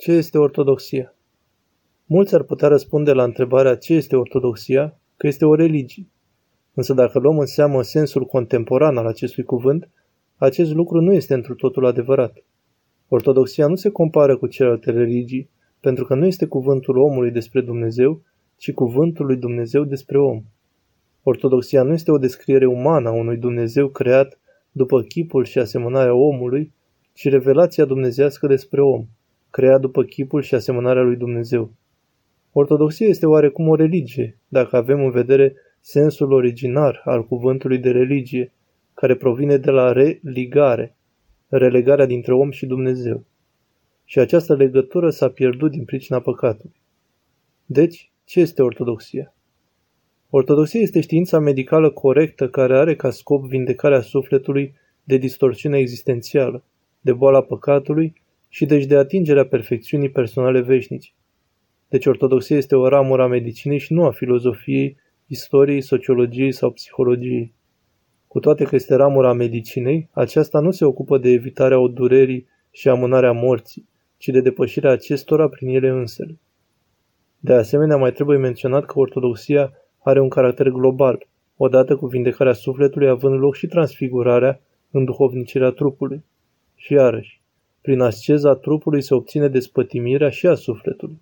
Ce 0.00 0.12
este 0.12 0.38
ortodoxia? 0.38 1.14
Mulți 2.06 2.34
ar 2.34 2.42
putea 2.42 2.68
răspunde 2.68 3.12
la 3.12 3.22
întrebarea 3.22 3.76
ce 3.76 3.94
este 3.94 4.16
ortodoxia, 4.16 4.98
că 5.16 5.26
este 5.26 5.44
o 5.44 5.54
religie. 5.54 6.06
Însă 6.74 6.94
dacă 6.94 7.18
luăm 7.18 7.38
în 7.38 7.46
seamă 7.46 7.82
sensul 7.82 8.24
contemporan 8.24 8.96
al 8.96 9.06
acestui 9.06 9.44
cuvânt, 9.44 9.88
acest 10.36 10.72
lucru 10.72 11.00
nu 11.00 11.12
este 11.12 11.34
într 11.34 11.52
totul 11.52 11.86
adevărat. 11.86 12.44
Ortodoxia 13.08 13.66
nu 13.66 13.74
se 13.74 13.90
compară 13.90 14.36
cu 14.36 14.46
celelalte 14.46 14.90
religii, 14.90 15.50
pentru 15.80 16.04
că 16.04 16.14
nu 16.14 16.26
este 16.26 16.46
cuvântul 16.46 16.98
omului 16.98 17.30
despre 17.30 17.60
Dumnezeu, 17.60 18.22
ci 18.56 18.72
cuvântul 18.72 19.26
lui 19.26 19.36
Dumnezeu 19.36 19.84
despre 19.84 20.18
om. 20.18 20.42
Ortodoxia 21.22 21.82
nu 21.82 21.92
este 21.92 22.10
o 22.10 22.18
descriere 22.18 22.66
umană 22.66 23.08
a 23.08 23.12
unui 23.12 23.36
Dumnezeu 23.36 23.88
creat 23.88 24.40
după 24.70 25.02
chipul 25.02 25.44
și 25.44 25.58
asemănarea 25.58 26.14
omului, 26.14 26.72
ci 27.12 27.28
revelația 27.28 27.84
dumnezească 27.84 28.46
despre 28.46 28.82
om, 28.82 29.06
creat 29.50 29.80
după 29.80 30.02
chipul 30.02 30.42
și 30.42 30.54
asemănarea 30.54 31.02
lui 31.02 31.16
Dumnezeu. 31.16 31.72
Ortodoxia 32.52 33.06
este 33.06 33.26
oarecum 33.26 33.68
o 33.68 33.74
religie, 33.74 34.38
dacă 34.48 34.76
avem 34.76 35.04
în 35.04 35.10
vedere 35.10 35.54
sensul 35.80 36.32
originar 36.32 37.02
al 37.04 37.26
cuvântului 37.26 37.78
de 37.78 37.90
religie, 37.90 38.52
care 38.94 39.14
provine 39.14 39.56
de 39.56 39.70
la 39.70 39.92
religare, 39.92 40.96
relegarea 41.48 42.06
dintre 42.06 42.34
om 42.34 42.50
și 42.50 42.66
Dumnezeu. 42.66 43.24
Și 44.04 44.18
această 44.18 44.54
legătură 44.54 45.10
s-a 45.10 45.28
pierdut 45.28 45.70
din 45.70 45.84
pricina 45.84 46.20
păcatului. 46.20 46.80
Deci, 47.66 48.12
ce 48.24 48.40
este 48.40 48.62
ortodoxia? 48.62 49.34
Ortodoxia 50.30 50.80
este 50.80 51.00
știința 51.00 51.38
medicală 51.38 51.90
corectă 51.90 52.48
care 52.48 52.78
are 52.78 52.96
ca 52.96 53.10
scop 53.10 53.44
vindecarea 53.44 54.00
sufletului 54.00 54.74
de 55.04 55.16
distorsiune 55.16 55.78
existențială, 55.78 56.62
de 57.00 57.12
boala 57.12 57.42
păcatului 57.42 58.12
și 58.48 58.66
deci 58.66 58.84
de 58.84 58.96
atingerea 58.96 59.46
perfecțiunii 59.46 60.10
personale 60.10 60.60
veșnice. 60.60 61.10
Deci 61.88 62.06
ortodoxia 62.06 62.56
este 62.56 62.76
o 62.76 62.88
ramură 62.88 63.22
a 63.22 63.26
medicinei 63.26 63.78
și 63.78 63.92
nu 63.92 64.04
a 64.04 64.10
filozofiei, 64.10 64.96
istoriei, 65.26 65.80
sociologiei 65.80 66.52
sau 66.52 66.70
psihologiei. 66.70 67.54
Cu 68.26 68.40
toate 68.40 68.64
că 68.64 68.74
este 68.74 68.94
ramura 68.94 69.32
medicinei, 69.32 70.08
aceasta 70.12 70.60
nu 70.60 70.70
se 70.70 70.84
ocupă 70.84 71.18
de 71.18 71.28
evitarea 71.28 71.78
o 71.78 71.88
durerii 71.88 72.46
și 72.70 72.88
amânarea 72.88 73.32
morții, 73.32 73.88
ci 74.16 74.28
de 74.28 74.40
depășirea 74.40 74.90
acestora 74.90 75.48
prin 75.48 75.68
ele 75.68 75.88
însele. 75.88 76.38
De 77.38 77.52
asemenea, 77.52 77.96
mai 77.96 78.12
trebuie 78.12 78.38
menționat 78.38 78.84
că 78.84 78.98
ortodoxia 78.98 79.72
are 79.98 80.20
un 80.20 80.28
caracter 80.28 80.68
global, 80.68 81.26
odată 81.56 81.96
cu 81.96 82.06
vindecarea 82.06 82.52
sufletului 82.52 83.08
având 83.08 83.38
loc 83.38 83.54
și 83.54 83.66
transfigurarea 83.66 84.60
în 84.90 85.04
duhovnicirea 85.04 85.70
trupului. 85.70 86.24
Și 86.74 86.92
iarăși, 86.92 87.40
prin 87.80 88.00
asceza 88.00 88.54
trupului 88.54 89.02
se 89.02 89.14
obține 89.14 89.48
despătimirea 89.48 90.28
și 90.30 90.46
a 90.46 90.54
sufletului. 90.54 91.20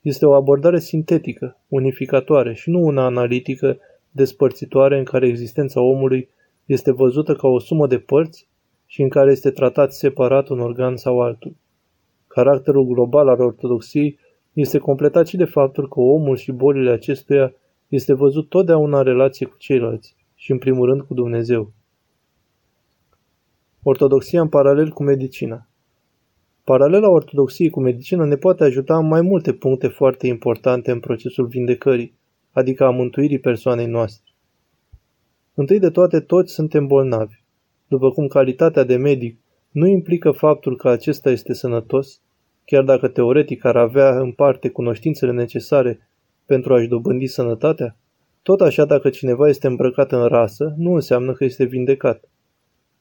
Este 0.00 0.26
o 0.26 0.32
abordare 0.32 0.78
sintetică, 0.78 1.56
unificatoare 1.68 2.54
și 2.54 2.70
nu 2.70 2.80
una 2.80 3.04
analitică, 3.04 3.78
despărțitoare 4.10 4.98
în 4.98 5.04
care 5.04 5.26
existența 5.26 5.80
omului 5.80 6.28
este 6.66 6.92
văzută 6.92 7.34
ca 7.34 7.48
o 7.48 7.58
sumă 7.58 7.86
de 7.86 7.98
părți 7.98 8.48
și 8.86 9.02
în 9.02 9.08
care 9.08 9.30
este 9.30 9.50
tratat 9.50 9.92
separat 9.92 10.48
un 10.48 10.60
organ 10.60 10.96
sau 10.96 11.20
altul. 11.20 11.54
Caracterul 12.26 12.86
global 12.86 13.28
al 13.28 13.40
ortodoxiei 13.40 14.18
este 14.52 14.78
completat 14.78 15.26
și 15.26 15.36
de 15.36 15.44
faptul 15.44 15.88
că 15.88 16.00
omul 16.00 16.36
și 16.36 16.52
bolile 16.52 16.90
acestuia 16.90 17.54
este 17.88 18.14
văzut 18.14 18.48
totdeauna 18.48 18.98
în 18.98 19.04
relație 19.04 19.46
cu 19.46 19.56
ceilalți 19.58 20.16
și 20.34 20.50
în 20.50 20.58
primul 20.58 20.86
rând 20.86 21.00
cu 21.00 21.14
Dumnezeu. 21.14 21.72
Ortodoxia 23.84 24.40
în 24.40 24.48
paralel 24.48 24.90
cu 24.90 25.02
medicina. 25.02 25.68
Paralela 26.64 27.10
ortodoxiei 27.10 27.70
cu 27.70 27.80
medicina 27.80 28.24
ne 28.24 28.36
poate 28.36 28.64
ajuta 28.64 28.98
în 28.98 29.06
mai 29.06 29.20
multe 29.20 29.52
puncte 29.52 29.88
foarte 29.88 30.26
importante 30.26 30.90
în 30.90 31.00
procesul 31.00 31.46
vindecării, 31.46 32.14
adică 32.50 32.84
a 32.84 32.90
mântuirii 32.90 33.38
persoanei 33.38 33.86
noastre. 33.86 34.32
Întâi 35.54 35.78
de 35.78 35.90
toate, 35.90 36.20
toți 36.20 36.52
suntem 36.52 36.86
bolnavi. 36.86 37.34
După 37.88 38.10
cum 38.10 38.26
calitatea 38.26 38.84
de 38.84 38.96
medic 38.96 39.38
nu 39.70 39.86
implică 39.86 40.30
faptul 40.30 40.76
că 40.76 40.88
acesta 40.88 41.30
este 41.30 41.52
sănătos, 41.52 42.20
chiar 42.64 42.84
dacă 42.84 43.08
teoretic 43.08 43.64
ar 43.64 43.76
avea 43.76 44.20
în 44.20 44.32
parte 44.32 44.68
cunoștințele 44.68 45.32
necesare 45.32 46.08
pentru 46.46 46.74
a-și 46.74 46.88
dobândi 46.88 47.26
sănătatea, 47.26 47.96
tot 48.42 48.60
așa 48.60 48.84
dacă 48.84 49.10
cineva 49.10 49.48
este 49.48 49.66
îmbrăcat 49.66 50.12
în 50.12 50.26
rasă, 50.26 50.74
nu 50.76 50.92
înseamnă 50.92 51.32
că 51.32 51.44
este 51.44 51.64
vindecat. 51.64 52.31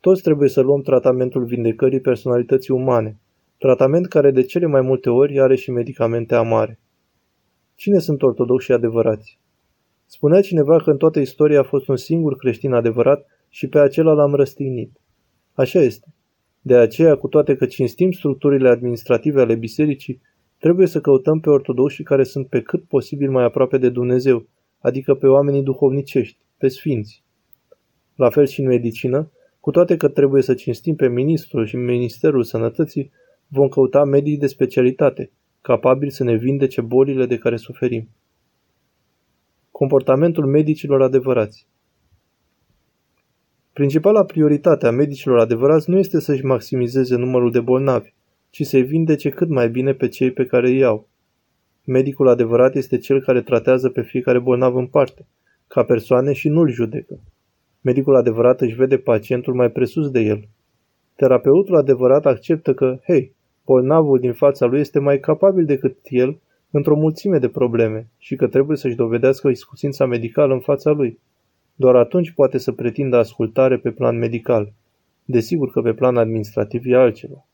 Toți 0.02 0.22
trebuie 0.22 0.50
să 0.50 0.62
luăm 0.62 0.82
tratamentul 0.82 1.46
vindecării 1.46 2.00
personalității 2.00 2.74
umane, 2.74 3.20
tratament 3.58 4.08
care 4.08 4.32
de 4.32 4.44
cele 4.44 4.66
mai 4.66 4.82
multe 4.82 5.10
ori 5.10 5.40
are 5.40 5.56
și 5.56 5.72
medicamente 5.72 6.36
amare. 6.36 6.80
Cine 7.76 8.00
sunt 8.00 8.22
ortodoxi 8.22 8.72
adevărați? 8.72 9.40
Spunea 10.06 10.42
cineva 10.42 10.78
că 10.78 10.92
în 10.92 10.98
toată 10.98 11.20
istoria 11.20 11.60
a 11.60 11.64
fost 11.64 11.88
un 11.88 11.96
singur 11.96 12.36
creștin 12.36 12.74
adevărat 12.74 13.26
și 13.50 13.68
pe 13.68 13.80
acela 13.80 14.14
l-am 14.14 14.34
răstignit. 14.34 14.92
Așa 15.54 15.80
este. 15.80 16.14
De 16.62 16.76
aceea, 16.76 17.16
cu 17.16 17.28
toate 17.28 17.56
că 17.56 17.66
cinstim 17.66 18.12
structurile 18.12 18.70
administrative 18.70 19.42
ale 19.42 19.56
bisericii, 19.56 20.22
trebuie 20.60 20.88
să 20.88 21.02
căutăm 21.02 21.40
pe 21.40 21.50
ortodoxii 21.50 22.04
care 22.04 22.24
sunt 22.24 22.48
pe 22.48 22.62
cât 22.62 22.84
posibil 22.84 23.32
mai 23.32 23.44
aproape 23.44 23.78
de 23.78 23.90
Dumnezeu, 23.90 24.48
adică 24.80 25.16
pe 25.16 25.28
oamenii 25.28 25.64
duhovnicești, 25.64 26.38
pe 26.58 26.68
sfinți. 26.68 27.24
La 28.16 28.30
fel 28.30 28.46
și 28.46 28.60
în 28.60 28.68
medicină, 28.68 29.32
cu 29.62 29.72
toate 29.72 29.98
că 29.98 30.08
trebuie 30.08 30.42
să 30.42 30.54
cinstim 30.54 30.96
pe 30.96 31.08
ministrul 31.08 31.66
și 31.66 31.76
ministerul 31.76 32.44
sănătății, 32.44 33.12
vom 33.48 33.68
căuta 33.68 34.04
medii 34.04 34.38
de 34.38 34.48
specialitate, 34.48 35.32
capabili 35.62 36.12
să 36.12 36.24
ne 36.24 36.36
vindece 36.36 36.82
bolile 36.82 37.26
de 37.26 37.38
care 37.38 37.56
suferim. 37.56 38.10
Comportamentul 39.72 40.46
medicilor 40.46 41.02
adevărați 41.02 41.68
Principala 43.74 44.24
prioritate 44.24 44.88
a 44.88 44.92
medicilor 44.92 45.40
adevărați 45.40 45.90
nu 45.90 45.98
este 45.98 46.20
să-și 46.20 46.46
maximizeze 46.46 47.16
numărul 47.16 47.52
de 47.52 47.60
bolnavi, 47.60 48.14
ci 48.50 48.66
să-i 48.66 48.84
vindece 48.84 49.30
cât 49.30 49.50
mai 49.50 49.70
bine 49.70 49.94
pe 49.94 50.08
cei 50.08 50.32
pe 50.32 50.46
care 50.46 50.70
îi 50.70 50.78
iau. 50.78 51.08
Medicul 51.86 52.28
adevărat 52.28 52.76
este 52.76 52.98
cel 52.98 53.22
care 53.22 53.42
tratează 53.42 53.90
pe 53.90 54.02
fiecare 54.02 54.40
bolnav 54.40 54.76
în 54.76 54.88
parte, 54.88 55.26
ca 55.68 55.84
persoane 55.84 56.34
și 56.34 56.50
nu-l 56.50 56.70
judecă. 56.70 57.20
Medicul 57.82 58.16
adevărat 58.16 58.62
își 58.62 58.76
vede 58.76 58.98
pacientul 58.98 59.54
mai 59.54 59.72
presus 59.72 60.12
de 60.12 60.20
el. 60.20 60.48
Terapeutul 61.16 61.76
adevărat 61.76 62.26
acceptă 62.26 62.74
că, 62.74 63.00
hei, 63.04 63.36
bolnavul 63.66 64.20
din 64.20 64.34
fața 64.34 64.66
lui 64.66 64.80
este 64.80 65.00
mai 65.00 65.20
capabil 65.20 65.66
decât 65.66 65.98
el 66.04 66.40
într-o 66.72 66.96
mulțime 66.96 67.38
de 67.38 67.50
probleme 67.50 68.08
și 68.18 68.36
că 68.36 68.48
trebuie 68.48 68.78
să-și 68.78 68.96
dovedească 68.96 69.48
iscusința 69.48 70.06
medicală 70.06 70.54
în 70.54 70.60
fața 70.60 70.92
lui. 70.92 71.20
Doar 71.76 71.96
atunci 71.96 72.32
poate 72.32 72.58
să 72.58 72.72
pretindă 72.72 73.18
ascultare 73.18 73.78
pe 73.78 73.92
plan 73.92 74.18
medical. 74.18 74.74
Desigur 75.26 75.72
că 75.72 75.82
pe 75.82 75.94
plan 75.94 76.18
administrativ 76.18 76.82
e 76.86 76.96
altceva. 76.96 77.46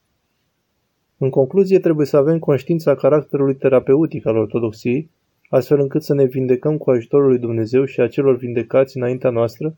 În 1.18 1.30
concluzie, 1.30 1.80
trebuie 1.80 2.06
să 2.06 2.18
avem 2.18 2.40
conștiința 2.40 2.96
caracterului 2.96 3.56
terapeutic 3.56 4.26
al 4.26 4.38
ortodoxiei, 4.38 5.10
astfel 5.50 5.80
încât 5.80 6.04
să 6.04 6.14
ne 6.14 6.24
vindecăm 6.24 6.78
cu 6.78 6.90
ajutorul 6.90 7.28
lui 7.28 7.40
Dumnezeu 7.40 7.86
și 7.86 8.00
a 8.02 8.08
celor 8.08 8.36
vindecați 8.36 8.98
înaintea 8.98 9.30
noastră, 9.30 9.76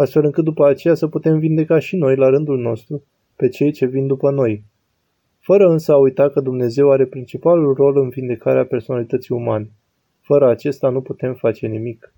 astfel 0.00 0.24
încât 0.24 0.44
după 0.44 0.66
aceea 0.66 0.94
să 0.94 1.06
putem 1.06 1.38
vindeca 1.38 1.78
și 1.78 1.96
noi 1.96 2.16
la 2.16 2.28
rândul 2.28 2.58
nostru 2.58 3.04
pe 3.36 3.48
cei 3.48 3.72
ce 3.72 3.86
vin 3.86 4.06
după 4.06 4.30
noi, 4.30 4.64
fără 5.38 5.68
însă 5.68 5.92
a 5.92 5.96
uita 5.96 6.28
că 6.28 6.40
Dumnezeu 6.40 6.90
are 6.90 7.06
principalul 7.06 7.74
rol 7.74 7.96
în 7.96 8.08
vindecarea 8.08 8.64
personalității 8.64 9.34
umane. 9.34 9.70
Fără 10.20 10.48
acesta 10.48 10.88
nu 10.88 11.00
putem 11.00 11.34
face 11.34 11.66
nimic. 11.66 12.14